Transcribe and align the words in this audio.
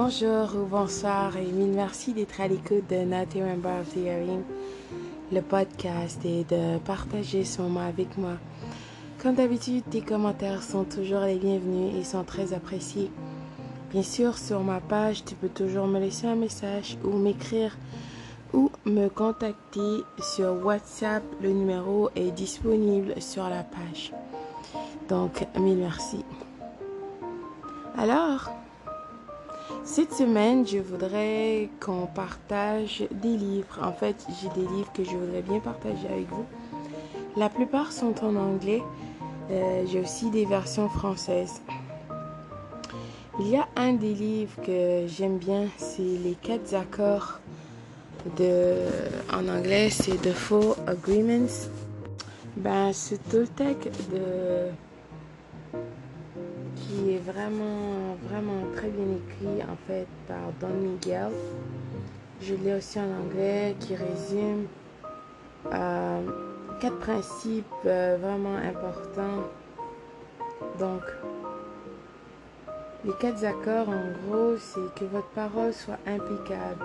Bonjour 0.00 0.54
ou 0.54 0.64
bonsoir 0.64 1.36
et 1.36 1.44
mille 1.44 1.72
merci 1.72 2.12
d'être 2.12 2.40
à 2.40 2.46
l'écoute 2.46 2.88
de 2.88 2.98
Not 2.98 3.34
Remember 3.34 3.80
of 3.80 3.92
the 3.92 3.96
Hearing, 3.96 4.42
le 5.32 5.42
podcast 5.42 6.24
et 6.24 6.44
de 6.44 6.78
partager 6.78 7.42
ce 7.42 7.60
moment 7.60 7.80
avec 7.80 8.16
moi. 8.16 8.34
Comme 9.20 9.34
d'habitude, 9.34 9.82
tes 9.90 10.00
commentaires 10.00 10.62
sont 10.62 10.84
toujours 10.84 11.22
les 11.22 11.34
bienvenus 11.34 11.96
et 11.96 12.04
sont 12.04 12.22
très 12.22 12.52
appréciés. 12.52 13.10
Bien 13.90 14.04
sûr, 14.04 14.38
sur 14.38 14.60
ma 14.60 14.78
page, 14.78 15.24
tu 15.24 15.34
peux 15.34 15.48
toujours 15.48 15.88
me 15.88 15.98
laisser 15.98 16.28
un 16.28 16.36
message 16.36 16.96
ou 17.02 17.18
m'écrire 17.18 17.76
ou 18.52 18.70
me 18.84 19.08
contacter 19.08 20.04
sur 20.20 20.64
WhatsApp. 20.64 21.24
Le 21.42 21.50
numéro 21.50 22.10
est 22.14 22.30
disponible 22.30 23.20
sur 23.20 23.48
la 23.48 23.64
page. 23.64 24.12
Donc, 25.08 25.44
mille 25.58 25.78
merci. 25.78 26.24
Alors, 27.96 28.48
cette 29.84 30.12
semaine, 30.12 30.66
je 30.66 30.78
voudrais 30.78 31.68
qu'on 31.80 32.06
partage 32.06 33.04
des 33.10 33.36
livres. 33.36 33.78
En 33.82 33.92
fait, 33.92 34.26
j'ai 34.40 34.48
des 34.60 34.66
livres 34.68 34.92
que 34.92 35.04
je 35.04 35.10
voudrais 35.16 35.42
bien 35.42 35.60
partager 35.60 36.06
avec 36.08 36.28
vous. 36.28 36.44
La 37.36 37.48
plupart 37.48 37.92
sont 37.92 38.14
en 38.24 38.36
anglais. 38.36 38.82
Euh, 39.50 39.84
j'ai 39.86 40.00
aussi 40.00 40.30
des 40.30 40.44
versions 40.44 40.88
françaises. 40.88 41.62
Il 43.40 43.48
y 43.48 43.56
a 43.56 43.68
un 43.76 43.92
des 43.92 44.14
livres 44.14 44.60
que 44.62 45.06
j'aime 45.06 45.38
bien, 45.38 45.66
c'est 45.76 46.02
Les 46.02 46.34
quatre 46.34 46.74
accords 46.74 47.40
en 49.32 49.48
anglais, 49.48 49.90
c'est 49.90 50.20
The 50.20 50.32
Four 50.32 50.76
Agreements. 50.86 51.68
Ben, 52.56 52.92
ce 52.92 53.14
Toltec 53.14 53.90
de 54.12 54.70
qui 56.80 57.14
est 57.14 57.18
vraiment, 57.18 58.16
vraiment 58.28 58.64
très 58.74 58.88
bien 58.88 59.04
écrit 59.04 59.62
en 59.62 59.76
fait 59.86 60.06
par 60.26 60.52
Don 60.60 60.74
Miguel. 60.74 61.30
Je 62.40 62.54
l'ai 62.54 62.74
aussi 62.74 62.98
en 62.98 63.10
anglais 63.24 63.74
qui 63.80 63.96
résume 63.96 64.66
euh, 65.72 66.20
quatre 66.80 66.98
principes 66.98 67.64
euh, 67.86 68.16
vraiment 68.20 68.56
importants. 68.56 69.48
Donc, 70.78 71.02
les 73.04 73.12
quatre 73.20 73.44
accords 73.44 73.88
en 73.88 74.12
gros, 74.22 74.56
c'est 74.58 74.94
que 74.94 75.04
votre 75.04 75.28
parole 75.28 75.72
soit 75.72 75.98
impeccable. 76.06 76.84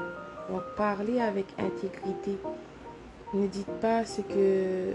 Donc, 0.49 0.61
parlez 0.75 1.19
avec 1.19 1.45
intégrité. 1.57 2.37
Ne 3.33 3.47
dites 3.47 3.79
pas 3.81 4.05
ce 4.05 4.21
que. 4.21 4.93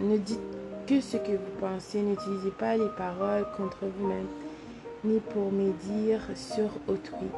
Ne 0.00 0.16
dites 0.18 0.40
que 0.88 1.02
ce 1.02 1.18
que 1.18 1.32
vous 1.32 1.60
pensez. 1.60 2.00
N'utilisez 2.00 2.50
pas 2.50 2.76
les 2.76 2.88
paroles 2.96 3.46
contre 3.56 3.84
vous-même, 3.98 4.26
ni 5.04 5.20
pour 5.20 5.52
médire 5.52 6.22
sur 6.34 6.70
autrui. 6.88 7.28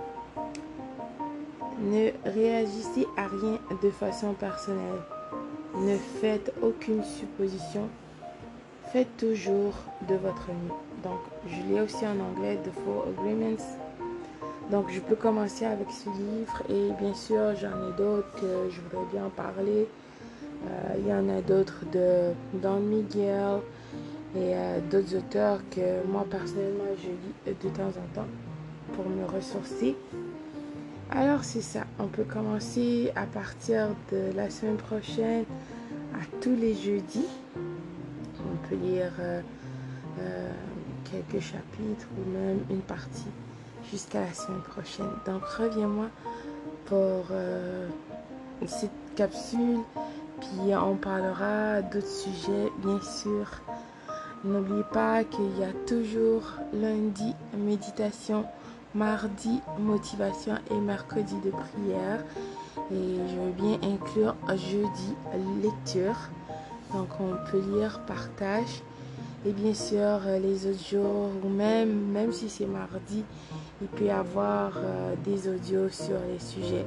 Ne 1.81 2.11
réagissez 2.25 3.07
à 3.17 3.27
rien 3.27 3.59
de 3.83 3.91
façon 3.91 4.35
personnelle. 4.35 5.01
Ne 5.75 5.97
faites 6.21 6.53
aucune 6.63 7.03
supposition. 7.03 7.89
Faites 8.93 9.17
toujours 9.17 9.75
de 10.09 10.15
votre 10.15 10.49
mieux. 10.49 10.75
Donc, 11.03 11.21
je 11.49 11.73
l'ai 11.73 11.81
aussi 11.81 12.07
en 12.07 12.21
anglais, 12.21 12.59
The 12.65 12.73
Four 12.85 13.07
Agreements. 13.09 13.65
Donc, 14.71 14.91
je 14.91 15.01
peux 15.01 15.17
commencer 15.17 15.65
avec 15.65 15.91
ce 15.91 16.09
livre 16.11 16.63
et 16.69 16.93
bien 17.01 17.15
sûr, 17.15 17.57
j'en 17.57 17.89
ai 17.89 17.93
d'autres 17.97 18.31
que 18.41 18.71
je 18.71 18.81
voudrais 18.81 19.11
bien 19.13 19.25
en 19.25 19.31
parler. 19.31 19.89
Euh, 20.67 20.95
il 20.99 21.07
y 21.07 21.13
en 21.13 21.29
a 21.29 21.41
d'autres 21.41 21.85
de 21.93 22.33
Don 22.61 22.81
Miguel 22.81 23.61
et 24.37 24.55
euh, 24.55 24.81
d'autres 24.91 25.17
auteurs 25.17 25.61
que 25.71 26.07
moi 26.07 26.27
personnellement 26.29 26.85
je 27.03 27.09
lis 27.09 27.57
de 27.63 27.69
temps 27.71 27.89
en 27.89 28.15
temps 28.15 28.29
pour 28.93 29.09
me 29.09 29.25
ressourcer. 29.25 29.97
Alors 31.11 31.45
c'est 31.45 31.63
ça, 31.63 31.85
on 31.99 32.07
peut 32.07 32.25
commencer 32.25 33.11
à 33.17 33.25
partir 33.25 33.89
de 34.13 34.37
la 34.37 34.51
semaine 34.51 34.77
prochaine 34.77 35.45
à 36.15 36.25
tous 36.41 36.55
les 36.55 36.75
jeudis. 36.75 37.27
On 37.57 38.69
peut 38.69 38.77
lire 38.77 39.13
euh, 39.19 39.41
quelques 41.11 41.43
chapitres 41.43 42.07
ou 42.19 42.31
même 42.31 42.61
une 42.69 42.83
partie 42.83 43.31
jusqu'à 43.91 44.21
la 44.21 44.33
semaine 44.35 44.63
prochaine. 44.63 45.11
Donc 45.27 45.43
reviens-moi 45.45 46.07
pour 46.85 47.27
cette 48.67 48.91
capsule 49.17 49.81
puis 50.41 50.75
on 50.75 50.97
parlera 50.97 51.83
d'autres 51.83 52.07
sujets, 52.07 52.73
bien 52.79 53.01
sûr. 53.01 53.47
N'oubliez 54.43 54.85
pas 54.93 55.23
qu'il 55.25 55.59
y 55.59 55.65
a 55.65 55.73
toujours 55.87 56.43
lundi 56.73 57.35
méditation, 57.57 58.47
mardi 58.95 59.61
motivation 59.79 60.55
et 60.71 60.79
mercredi 60.79 61.35
de 61.45 61.51
prière. 61.51 62.25
Et 62.91 63.17
je 63.29 63.37
veux 63.37 63.53
bien 63.53 63.79
inclure 63.83 64.35
jeudi 64.57 65.15
lecture. 65.63 66.17
Donc 66.95 67.09
on 67.21 67.37
peut 67.51 67.63
lire 67.77 68.01
partage. 68.07 68.83
Et 69.47 69.53
bien 69.53 69.75
sûr, 69.75 70.21
les 70.43 70.67
autres 70.67 70.89
jours, 70.89 71.31
ou 71.43 71.49
même, 71.49 72.11
même 72.11 72.33
si 72.33 72.49
c'est 72.51 72.67
mardi, 72.67 73.25
il 73.81 73.89
peut 73.89 74.05
y 74.05 74.11
avoir 74.11 74.73
euh, 74.77 75.15
des 75.25 75.49
audios 75.49 75.89
sur 75.89 76.19
les 76.31 76.39
sujets 76.39 76.85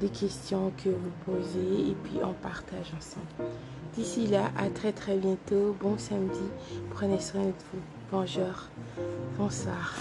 des 0.00 0.08
questions 0.08 0.72
que 0.82 0.88
vous 0.88 1.12
posez 1.24 1.90
et 1.90 1.96
puis 2.02 2.20
on 2.22 2.32
partage 2.34 2.92
ensemble. 2.96 3.50
D'ici 3.94 4.26
là, 4.26 4.50
à 4.56 4.68
très 4.70 4.92
très 4.92 5.16
bientôt. 5.16 5.76
Bon 5.80 5.96
samedi. 5.98 6.40
Prenez 6.90 7.20
soin 7.20 7.42
de 7.42 7.46
vous. 7.46 7.80
Bonjour. 8.10 8.68
Bonsoir. 9.38 9.94